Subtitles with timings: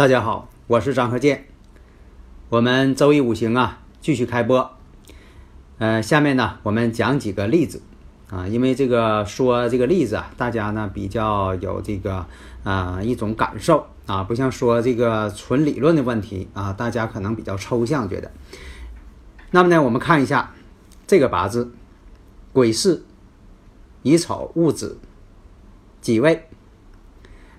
[0.00, 1.44] 大家好，我是张和建。
[2.48, 4.70] 我们周易五行啊，继续开播。
[5.76, 7.82] 呃，下面呢，我们讲几个例子
[8.30, 12.24] 啊，因为这个说这个例子啊，大家呢比较有这个
[12.64, 18.30] 啊一种感受啊，不像说这个纯理论的问题啊，大家可能比较抽象觉得。
[19.50, 20.54] 那么呢，我们看一下
[21.06, 21.70] 这个八字，
[22.54, 23.02] 癸巳、
[24.02, 24.98] 乙丑、戊子
[26.00, 26.48] 几位？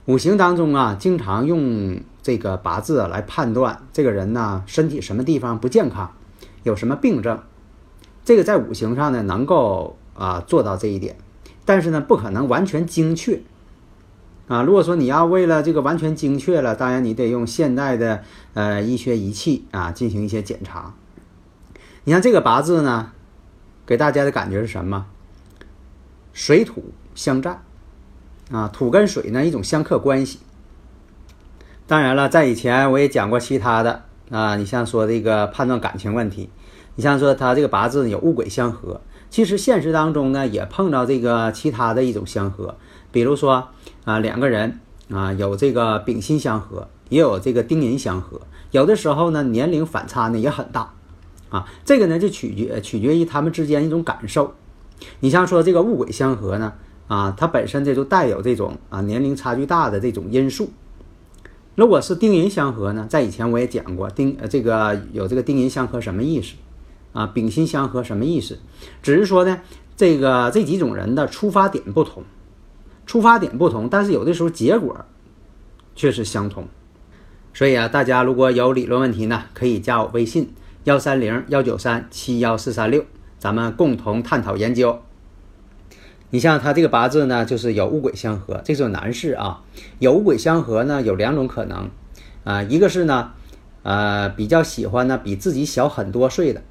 [0.06, 2.02] 五行当中啊，经常用。
[2.24, 6.12] 这个八字来判断这个人呢，身体什么地方不健康，
[6.64, 7.40] 有什么病症，
[8.24, 11.18] 这个在五行上呢能够啊做到这一点，
[11.66, 13.42] 但是呢不可能完全精确
[14.48, 14.62] 啊。
[14.62, 18.24] 如果说你要为了这个完全精确了，当然你得用现代的
[18.54, 20.94] 呃医学仪器啊进行一些检查。
[22.04, 23.12] 你看这个八字呢，
[23.86, 25.08] 给大家的感觉是什么？
[26.34, 27.64] 水土相战
[28.52, 30.40] 啊，土跟水呢一种相克关系。
[31.92, 36.50] 当然了，在以前我也讲过其他的啊，你像说这个判断感情问题，
[36.96, 42.78] 你像说他这个八字有戊癸相合，其实现实当中呢也碰到这个其他的一种相合，
[43.12, 43.68] 比如说
[44.06, 44.80] 啊两个人
[45.12, 48.40] 啊有这个丙辛相合，也有这个丁寅相合，
[48.72, 50.94] 有的时候呢年龄反差呢也很大。
[51.50, 54.54] 啊，这个呢就取决取决于他们之间一种感受。
[55.20, 56.72] 你像说这个戊癸相合呢
[57.10, 60.72] 啊，它本身这就带有这种啊年龄差距大的这种因素。
[61.76, 63.08] 如果是丁寅相合呢？
[63.10, 66.56] 在以前我也讲过，丁呃这个有这个丁寅相合什么意思
[67.14, 67.26] 啊？
[67.28, 68.60] 丙辛相合什么意思？
[69.02, 69.62] 只是说呢，
[69.96, 72.24] 这个这几种人的出发点不同，
[73.06, 75.06] 出发点不同，但是有的时候结果
[75.96, 76.68] 却是相同。
[77.54, 83.06] 所以啊，大家如果有理论问题呢，可以加我微信幺三零幺九三七幺四三六，
[83.40, 85.02] 咱们共同探讨研究。
[86.32, 89.62] 你像他这个八字呢，就是有戊癸相合，这是男士啊。
[90.00, 91.90] 有戊癸相合呢，有两种可能，
[92.46, 93.34] 啊，一个是呢，
[93.84, 96.64] 呃，比较喜欢呢比自己小很多岁的，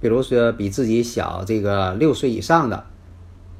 [0.00, 2.84] 比如说比自己小这个六岁以上的，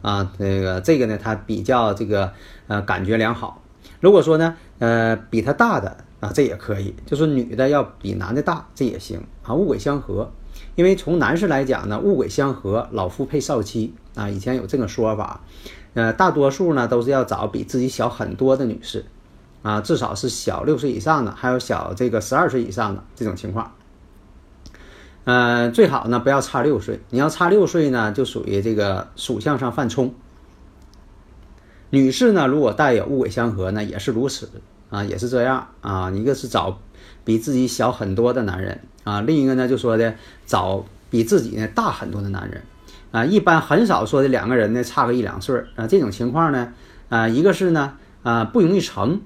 [0.01, 2.33] 啊，这个这个呢，他比较这个
[2.67, 3.63] 呃感觉良好。
[4.01, 9.53] 如果说呢，呃，比他大的啊，这也可以，就是女的要比男的大，这也行啊。
[9.53, 10.31] 戊癸相合。
[10.79, 13.93] 因为从男士来讲呢，戊癸相合，老夫配少妻。
[14.15, 15.41] 啊，以前有这个说法，
[15.95, 19.05] 呃，大多数呢都是要找比自己小很多的女士，
[19.63, 23.75] 啊，至少是小六岁以上的，还有小这个十二岁以上的这种情况，
[25.25, 30.15] 呃，最好呢不要差六岁，你要差六岁呢，就属于这个属相上犯冲。
[31.91, 34.49] 女士呢，如果带有戊癸相合呢，也是如此。
[34.91, 35.69] 啊，也是这样。
[35.81, 36.79] 啊，一个是找。
[37.25, 40.15] 比自己小很多的男人啊，另一个呢就说的
[40.45, 42.63] 找比自己呢大很多的男人，
[43.11, 46.75] 啊，一般很少说的两个人呢差个一两岁儿啊，这种情况呢，
[47.09, 49.23] 啊，一个是呢，啊，不容易成，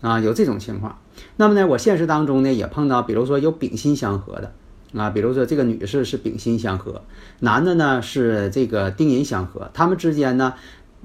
[0.00, 0.98] 啊，有这种情况。
[1.36, 4.52] 那么呢，我现实当中呢也碰到，比如说有丙辛相合的，
[5.00, 7.02] 啊，比如说这个女士是丙辛相合，
[7.38, 10.54] 男的呢是这个丁寅相合，他们之间呢，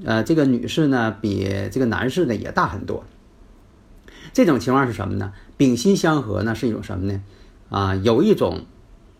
[0.04, 3.04] 呃，这个女士呢比这个男士呢也大很多。
[4.34, 5.32] 这种情况是什么呢？
[5.58, 7.22] 丙辛相合呢是一种什么呢？
[7.70, 8.66] 啊，有一种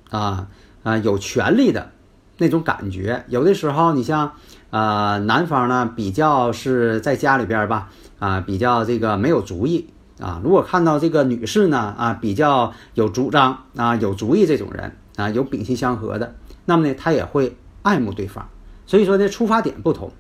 [0.10, 0.48] 啊
[0.84, 1.92] 啊有权利的
[2.38, 3.26] 那种感觉。
[3.28, 4.34] 有的时候你像
[4.70, 7.90] 呃男方呢比较是在家里边吧
[8.20, 9.90] 啊比较这个没有主意
[10.20, 10.42] 啊。
[10.44, 16.36] 如果看到这个女士呢啊比较有主张啊有主意这种人啊有丙辛相合的，
[16.66, 18.50] 那么呢他也会爱慕对方。
[18.86, 20.12] 所以说呢出发点不同。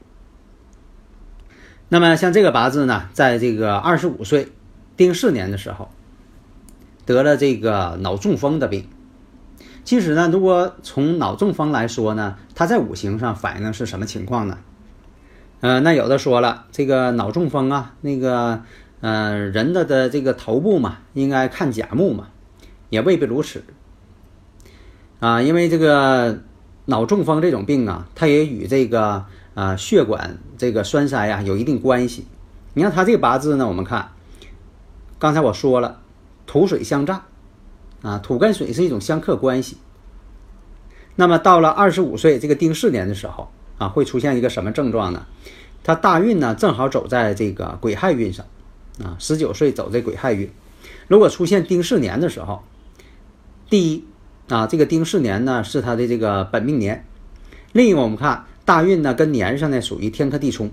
[1.89, 4.51] 那么像这个八字呢，在这个二十五岁。
[4.97, 5.91] 丁巳年的时候，
[7.07, 8.87] 得了这个脑中风的病。
[9.83, 14.59] 其实呢，如果从脑中风来说呢，它在五行上反映的是什么情况呢？
[15.61, 18.61] 呃，那有的说了，这个脑中风啊，那个
[18.99, 22.27] 呃人的的这个头部嘛，应该看甲木嘛，
[22.89, 23.63] 也未必如此。
[25.19, 26.41] 啊，因为这个
[26.85, 29.25] 脑中风这种病啊，它也与这个
[29.55, 32.27] 啊血管这个栓塞呀有一定关系。
[32.73, 34.09] 你看他这个八字呢，我们看。
[35.17, 36.01] 刚才我说了，
[36.47, 37.21] 土水相战，
[38.01, 39.77] 啊，土跟水是一种相克关系。
[41.15, 45.25] 那么到了二十五岁这个丁巳年的时候，啊，会出现一个什么症状呢？
[45.83, 48.45] 他大运呢正好走在这个癸亥运上，
[49.03, 50.49] 啊，十九岁走这癸亥运。
[51.07, 52.63] 如果出现丁巳年的时候，
[53.69, 54.05] 第一，
[54.47, 57.05] 啊，这个丁巳年呢是他的这个本命年。
[57.73, 60.71] 另一个我们看大运呢跟年上呢属于天克地冲。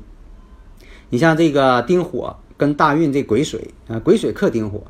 [1.11, 2.37] 你像这个丁火。
[2.57, 4.85] 跟大运这癸水啊，癸水克丁火，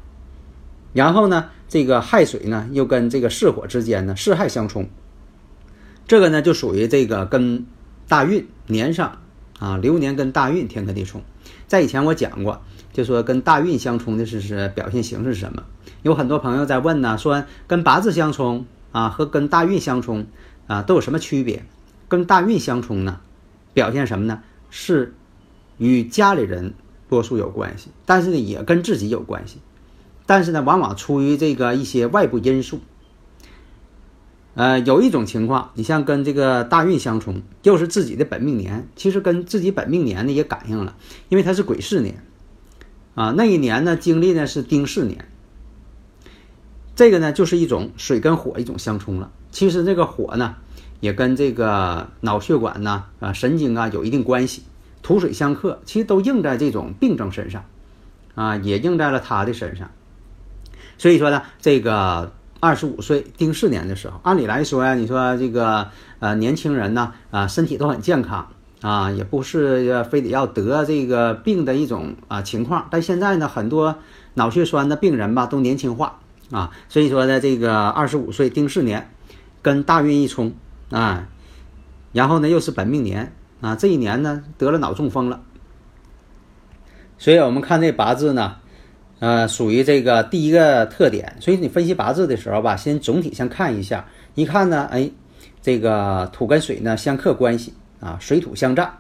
[0.95, 4.89] 然后呢，这个亥水呢又跟这个巳火之间呢巳亥相冲，
[6.09, 7.67] 这个呢就属于这个跟
[8.09, 9.19] 大运年上
[9.59, 11.23] 啊流年跟大运天克地冲。
[11.67, 12.63] 在以前我讲过，
[12.93, 15.65] 就说跟大运相冲的是是表现形式是什么？
[16.03, 20.27] 有很多朋友在问呢，说跟八字相冲啊和跟大运相冲
[20.67, 21.67] 啊都有什么区别？
[22.09, 23.21] 跟大运相冲呢，
[23.73, 24.43] 表现什么呢？
[24.71, 25.15] 是
[25.77, 26.75] 与家里人。
[27.07, 29.59] 多数有关系，但是呢，也跟自己有关系，
[30.27, 32.81] 但是呢，往往出于这个一些外部因素。
[34.55, 40.95] 呃，有一种情况，你像跟这个大运相冲，又是自己的本命年，其实跟自己本命年呢也感应了，
[41.29, 42.23] 因为它是癸巳年，
[43.17, 45.27] 啊，那一年呢经历呢是丁巳年，
[46.95, 49.33] 这个呢就是一种水跟火一种相冲了。
[49.51, 50.55] 其实这个火呢，
[51.01, 54.63] 也跟这个脑血管呢啊神经啊有一定关系。
[55.03, 57.65] 土水相克，其实都应在这种病症身上，
[58.37, 59.91] 啊，也应在了他的身上。
[60.99, 65.89] 所以说呢，这个二十五岁丁巳年的时候，按理来说呀，你说这个
[66.21, 68.49] 呃年轻人呢，啊身体都很健康
[68.81, 72.89] 啊，也不是非得要得这个病的一种啊情况。
[72.91, 73.97] 但现在呢，很多
[74.35, 76.21] 脑血栓的病人吧都年轻化
[76.51, 79.11] 啊，所以说呢，这个二十五岁丁巳年
[79.63, 80.55] 跟大运一冲
[80.91, 81.29] 啊，
[82.13, 83.33] 然后呢又是本命年。
[83.61, 85.41] 啊，这一年呢得了脑中风了，
[87.17, 88.57] 所以我们看这八字呢，
[89.25, 91.35] 呃，属于这个第一个特点。
[91.41, 95.11] 所以你分析八字的时候吧，先总体先看一下，一看呢，哎，
[95.63, 98.99] 这个土跟水呢相克关系啊，水土相战，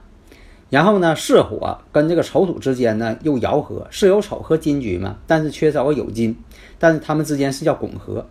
[0.71, 6.35] 然后呢，巳火跟这个丑土之间呢又爻合，巳有丑和金局嘛，但是缺少个酉金，
[6.79, 8.27] 但是他们之间是叫拱合，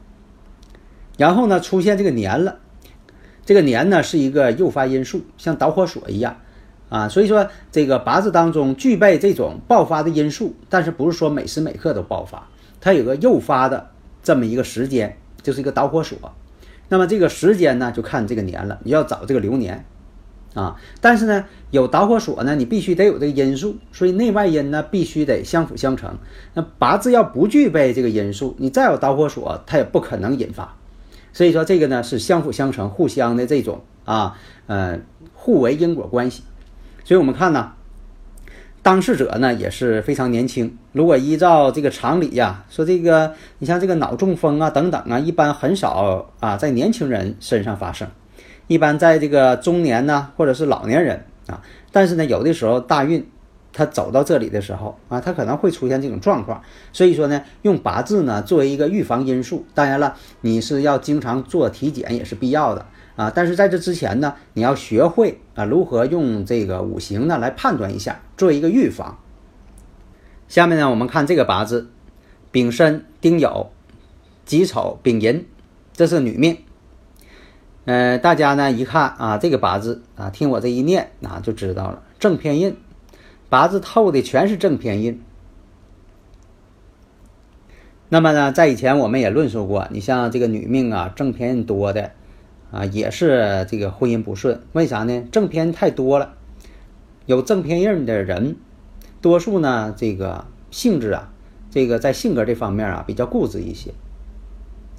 [1.15, 2.57] 然后呢出现这个年了。
[3.45, 6.35] 这个年呢是一个诱发因素，像导火索一样，
[6.93, 12.47] 啊，所以说这个八字当中具备这种爆发的因素，但是不是说每时每刻都爆发，
[12.79, 13.89] 它有个诱发的
[14.21, 16.19] 这么一个时间，就是一个导火索。
[16.89, 19.83] 那么这个时间呢，就看这个年了，你要找这个流年，
[20.53, 26.15] 啊，但是呢有导火索呢，你必须得有这个因素，所以内外因呢必须得相辅相成。
[26.53, 30.77] 那八字要不具备这个因素，你再有导火索，它也不可能引发。
[31.31, 34.99] 所以说这个呢是相辅相成、互相的这种啊，呃，
[35.33, 36.43] 互为因果关系。
[37.03, 37.73] 所以我们看呢，
[38.81, 40.77] 当事者呢也是非常年轻。
[40.91, 48.07] 如果依照这个常理呀，说这个你像这个脑中风啊等等啊，一般很少啊在年轻人身上发生，
[48.67, 51.61] 一般在这个中年呢或者是老年人啊。
[51.91, 53.25] 但是呢，有的时候大运。
[53.75, 59.65] 他走到这里的时候啊，他可能会出现这种状况，所以说呢，用八字呢作为一个预防因素。
[59.73, 63.31] 当然了，你是要经常做体检也是必要的啊。
[63.33, 69.19] 但是在这之前呢，你要学会啊如何用这个五行呢来判断一下，做一个预防。
[70.47, 71.89] 下面呢，我们看这个八字：
[72.51, 73.67] 丙申、丁酉、
[74.45, 75.45] 己丑、丙寅，
[75.93, 76.57] 这是女命。
[77.85, 82.77] 呃，大家呢一看啊，这个八字啊，听我这一念啊，就知道了正偏印，
[83.49, 85.21] 八字透的全是正偏印。
[88.07, 92.11] 那么呢，在以前我们也论述过，你像这个女命啊，正偏印多的
[92.73, 94.59] 啊，也是这个婚姻不顺。
[94.73, 95.23] 为啥呢？
[95.31, 96.33] 正偏太多了，
[97.27, 98.55] 有正偏印的人，
[99.21, 101.31] 多数呢这个性质啊，
[101.69, 103.93] 这个在性格这方面啊比较固执一些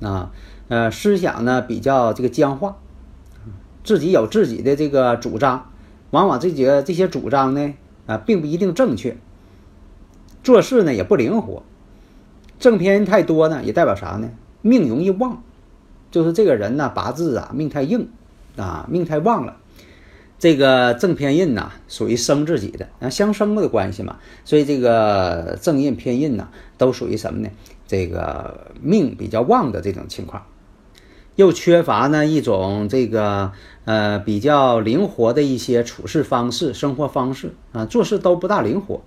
[0.01, 0.31] 啊。
[0.69, 2.77] 呃，思想呢比较这个僵化，
[3.83, 5.73] 自己有自己的这个主张，
[6.11, 7.75] 往往这几个这些主张呢，
[8.07, 9.17] 啊，并不一定正确。
[10.45, 11.65] 做事呢也不灵活，
[12.61, 14.31] 正偏太多呢，也代表啥呢？
[14.63, 15.43] 命容易旺，
[16.15, 18.09] 就是这个人呢八字啊命太硬，
[18.57, 19.57] 啊命太旺了。
[20.39, 26.47] 这个正偏印呐，属于生自己的啊相生的关系嘛，所以这个正印偏印呐，
[26.79, 27.49] 都属于什么呢？
[27.89, 30.45] 这个命比较旺的这种情况。
[31.35, 33.51] 又缺乏呢一种这个
[33.85, 39.03] 呃比较灵活的一些处事方式、生活方式啊，做事都不大灵活。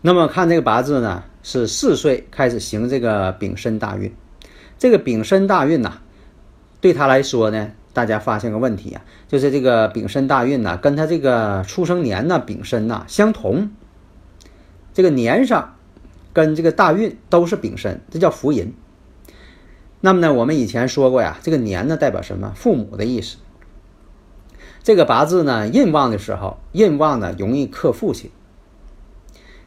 [0.00, 4.10] 那么看这个八字呢，是四岁开始行这个丙申大运。
[4.80, 5.98] 这个丙申大运呐，
[6.80, 13.72] 对他来说呢，大家发现个问题啊，就是这个丙申大运呢，跟他这个出生年呢丙申呐相同，
[14.94, 15.76] 这个年上
[16.32, 18.72] 跟这个大运都是丙申，这叫福银。
[20.00, 22.54] 那么呢，我们以前说过呀，这个年呢代表什么？
[22.56, 23.36] 父母的意思。
[24.82, 28.30] 这个八字呢，印旺的时候，印旺呢容易克父亲。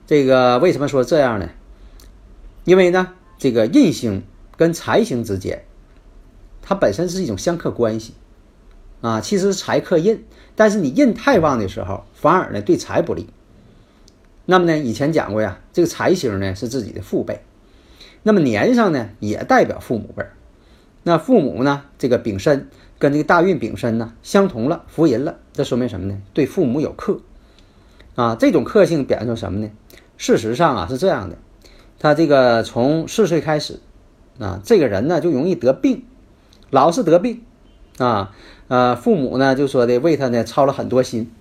[0.08, 1.50] 这个为什么说这样呢？
[2.64, 4.24] 因为呢，这个印星
[4.64, 5.66] 跟财星之间，
[6.62, 8.14] 它本身是一种相克关系
[9.02, 9.20] 啊。
[9.20, 10.24] 其实财克印，
[10.56, 13.28] 但是你印太旺的时候，反而呢对财不利。
[14.46, 17.42] 那么呢，以前讲过呀，这个财星呢是自己的父辈。
[18.22, 20.32] 那么年上呢，也代表父母辈儿。
[21.04, 26.22] 那父母呢，这个丙申跟这个大运丙申呢相同了，福银了，这说明什么呢？
[26.34, 27.20] 对父母有克
[28.16, 28.38] 啊。
[28.40, 29.70] 这种克性表现出什么呢？
[30.16, 31.36] 事实上啊是这样的，
[32.00, 33.82] 他这个从四岁开始
[34.40, 36.04] 啊，这个人呢就容易得病，
[36.70, 37.42] 老是得病
[37.98, 38.34] 啊。
[38.68, 41.32] 呃，父母呢就说的为他呢操了很多心，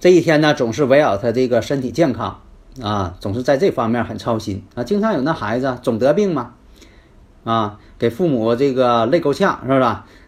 [0.00, 2.40] 这一天呢总是围绕他这个身体健康。
[2.80, 6.54] 啊，总是在这方面很操心啊，经常有那孩子总得病嘛，
[7.44, 9.80] 啊，给父母这个累够呛，是不是？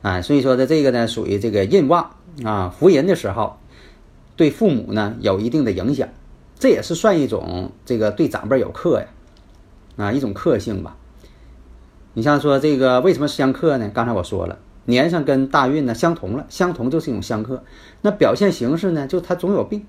[0.02, 2.10] 啊，所以说的这个呢，属于这个印旺
[2.44, 3.56] 啊，福人的时候，
[4.36, 6.06] 对父母呢有一定的影响，
[6.58, 9.06] 这也是算一种这个对长辈有克呀，
[9.96, 10.98] 啊，一种克性吧。
[12.14, 13.90] 你像说这个为什么相克呢？
[13.92, 17.62] 刚才我说了，年上跟大运呢相同了，相同就是一种相克，
[18.02, 19.84] 那表现形式呢，就他总有病。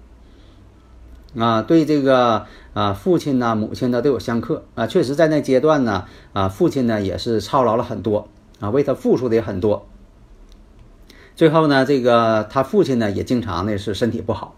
[1.37, 4.87] 啊，对这个啊，父亲呢、母亲呢都有相克啊。
[4.87, 8.29] 确实，在那阶段呢，啊，父亲呢也是操劳了很多
[8.61, 9.85] 啊，为他付出的也很多。
[11.35, 14.55] 最后呢，这个他父亲呢也经常呢是身体不好，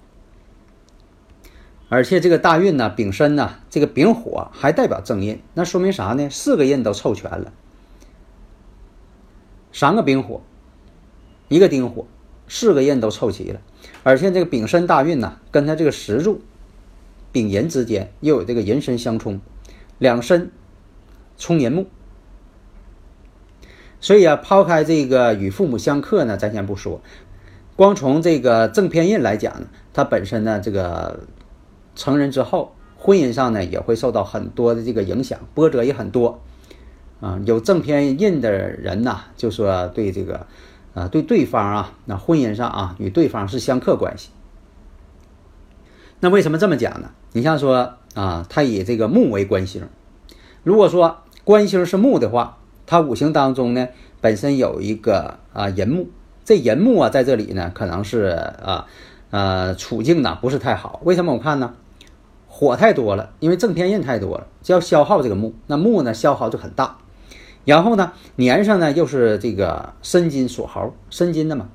[1.90, 6.30] 而且这个大运呢，丙申呢，这个丙火还代表正印，那说明啥呢？
[6.30, 7.54] 四个印都凑全了，
[9.72, 10.42] 三个丙火，
[11.48, 12.06] 一个丁火，
[12.48, 13.62] 四个印都凑齐了，
[14.04, 16.42] 而且这个丙申大运呢，跟他这个石柱。
[17.34, 19.42] 丙寅之间又有这个寅申相冲，
[20.00, 20.50] 两申
[21.38, 21.86] 冲寅木，
[24.00, 27.02] 所以啊，抛开这个与父母相克呢，咱先不说，
[27.76, 31.20] 光从这个正偏印来讲呢，它本身呢，这个
[31.98, 36.40] 成人之后，婚姻上呢也会受到很多的这个影响，波折也很多
[37.20, 37.38] 啊。
[37.44, 40.46] 有正偏印的人呢，就说对这个
[40.94, 44.30] 啊，对对方啊，那婚姻上啊，与对方是相克关系。
[46.20, 47.10] 那为什么这么讲呢？
[47.34, 49.88] 你像说啊，他以这个木为官星，
[50.64, 53.88] 如果说官星是木的话，他五行当中呢
[54.22, 56.10] 本身有一个啊寅木，
[56.46, 58.22] 这寅木啊在这里呢可能是
[58.64, 58.88] 啊
[59.30, 61.00] 呃处境呢不是太好。
[61.04, 61.74] 为什么我看呢？
[62.60, 66.98] 火太多了，因为正偏印太多了，就要消耗这个木，那木呢消耗就很大。
[67.66, 71.70] 然后呢年上呢又是这个申金锁猴，申金的嘛，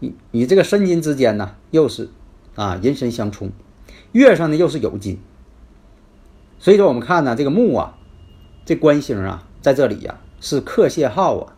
[0.00, 2.10] 与与这个申金之间呢又是
[2.56, 3.52] 啊寅申相冲。
[4.10, 5.20] 月上呢又是酉金，
[6.58, 7.96] 所以说我们看呢这个木啊，
[8.64, 11.52] 这官星啊在这里呀是克泄耗啊，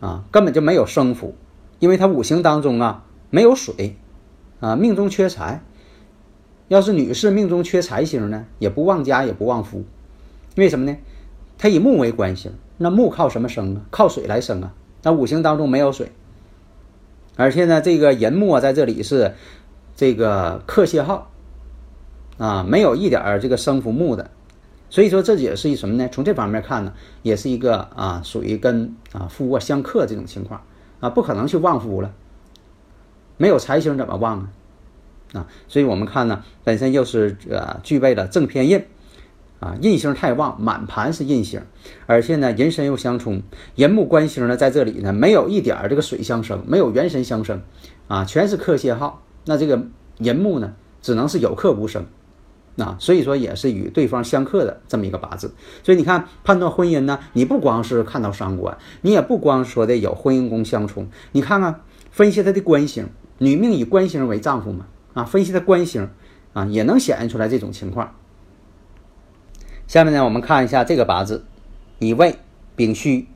[0.00, 1.34] 啊根本就没有生福，
[1.78, 3.96] 因为它五行当中啊没有水，
[4.60, 5.62] 啊命中缺财。
[6.68, 9.84] 要是女士命中缺财星呢，也不旺家也不旺夫，
[10.56, 10.96] 为什么呢？
[11.58, 13.82] 它以木为官星，那木靠什么生啊？
[13.90, 14.72] 靠水来生啊。
[15.02, 16.12] 那五行当中没有水，
[17.36, 19.34] 而且呢这个寅木啊在这里是
[19.96, 21.28] 这个克泄耗。
[22.38, 24.30] 啊，没有一点儿这个生福木的，
[24.90, 26.08] 所以说这也是一什么呢？
[26.10, 26.92] 从这方面看呢，
[27.22, 30.60] 也是一个啊，属于跟啊夫啊相克这种情况
[30.98, 32.10] 啊，不可能去旺夫了。
[33.36, 34.48] 没有财星怎么旺啊？
[35.32, 38.84] 啊，所以我们看呢，本身又是呃具备了正偏印，
[39.60, 41.62] 啊，印星太旺，满盘是印星，
[42.06, 43.42] 而且呢人身又相冲，
[43.74, 47.62] 人木官星呢在这里呢没有一点这个水相生，没有元神相生，
[48.08, 49.86] 啊，全是克泄耗，那这个
[50.18, 52.04] 人木呢只能是有克无生，
[52.76, 55.54] 啊，所以说也是与对方相克的这么一个八字。
[55.82, 63.06] 所以你看判断婚姻呢，你不光是看到伤官，你也不光说的有婚姻宫相冲，你看看分析他的官星，
[63.38, 64.86] 女命以官星为丈夫嘛。
[65.14, 66.08] 啊，分析的官星，
[66.52, 68.14] 啊，也能显现出来这种情况。
[69.86, 71.44] 下面呢，我们看一下这个八字，
[71.98, 72.38] 乙未、
[72.76, 73.28] 丙戌、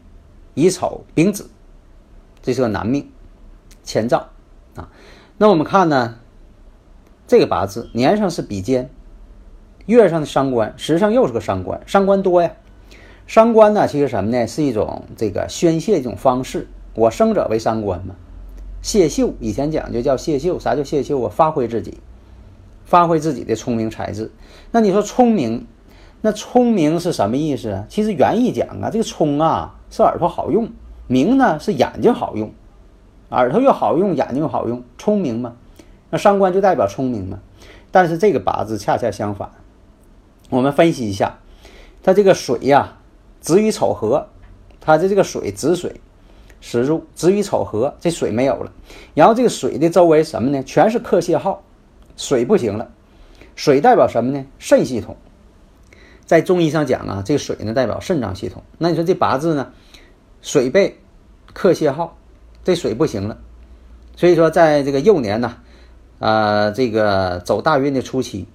[0.55, 1.51] 乙丑、丙子，
[2.41, 3.11] 这是个男命，
[3.83, 4.31] 前兆
[4.75, 4.89] 啊。
[5.37, 6.19] 那我们看呢，
[7.27, 8.89] 这个八字年上是比肩，
[9.85, 12.53] 月上的伤官，实际上又是个伤官，伤官多呀。
[13.27, 14.47] 伤官呢，其实什么呢？
[14.47, 16.69] 是一种这个宣泄一种方式。
[16.95, 18.15] 我生者为伤官嘛。
[18.87, 21.29] 谢秀，以前讲究叫谢秀，啥叫谢秀啊？
[21.29, 21.99] 发挥自己，
[22.85, 24.31] 发挥自己的聪明才智。
[24.71, 25.67] 那你说聪明，
[26.21, 27.85] 那聪明是什么意思啊？
[27.89, 30.71] 其实原意讲啊，这个聪啊是耳朵好用，
[31.09, 32.53] 明呢是眼睛好用，
[33.31, 35.57] 耳朵又好用，眼睛又好用，聪明嘛。
[36.11, 37.41] 那伤官就代表聪明嘛。
[37.91, 39.51] 但是这个八字恰恰相反，
[40.49, 41.41] 我们分析一下，
[42.05, 42.99] 它这个水呀，
[43.41, 44.29] 子与丑合，
[44.81, 46.01] 它的这个水子水。
[46.69, 48.73] 时入子与丑合，这水没有了，
[49.15, 50.61] 然后这个水的周围什么呢？
[50.65, 51.63] 全是克泄耗，
[52.17, 52.91] 水不行了。
[53.55, 54.45] 水代表什么呢？
[54.59, 55.17] 肾系统。
[56.25, 58.65] 在中医上讲啊，这个水呢代表肾脏系统。
[58.79, 59.71] 那你说这八字呢，
[60.43, 60.99] 水被
[61.53, 62.17] 克泄耗，
[62.65, 63.39] 这水不行了。
[64.17, 65.59] 所以说，在这个幼年呢，
[66.19, 68.49] 呃，这个走大运的初期，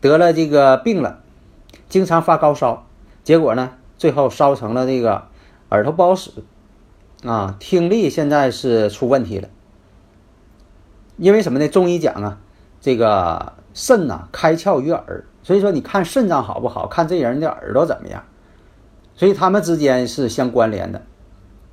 [0.00, 1.18] 得了这个病了，
[1.88, 2.86] 经常发高烧，
[3.24, 5.24] 结果呢，最后烧成了这个
[5.70, 6.30] 耳朵不好使。
[7.24, 9.48] 啊，听力现在是出问题了，
[11.16, 11.68] 因为什么呢？
[11.68, 12.38] 中医讲啊，
[12.80, 18.22] 这个肾呐开窍于耳，所以说你看肾脏好不好，看这人的耳朵怎么样，
[19.16, 21.02] 所以他们之间是相关联的。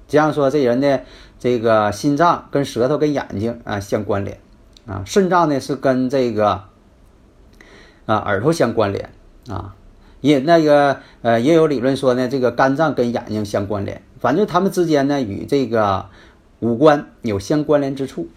[0.08, 1.03] 这样说，这人的
[1.39, 4.39] 这个心脏跟舌头跟眼睛啊相关联
[4.88, 6.63] 啊，肾脏呢是跟这个
[8.08, 9.10] 啊耳朵相关联
[9.47, 9.75] 啊。
[10.21, 16.03] 也那个呃，也有理论说呢，这个肝脏跟眼睛相关联，反正他们之间呢与这个
[16.59, 18.27] 五官有相关联之处。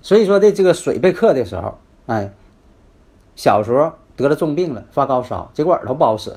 [0.00, 2.32] 所以说的这个水被克的时候，哎，
[3.36, 6.32] 小时候得了重病了，发高烧，结果耳朵不好使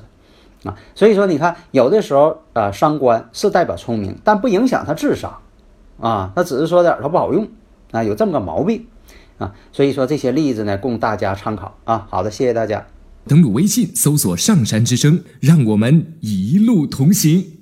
[0.62, 0.78] 啊。
[0.94, 5.36] 所以说你看，有的时候啊，伤官是代表聪明，但不影响他智商
[5.98, 7.48] 啊，他只是说的耳朵不好用
[7.90, 8.86] 啊，有这么个毛病
[9.38, 9.52] 啊。
[9.72, 12.06] 所以说这些例子呢，供大家参考啊。
[12.08, 12.86] 好的，谢谢大家。
[13.26, 17.55] 登录微信，搜索“上山之声”，让我们一路同行。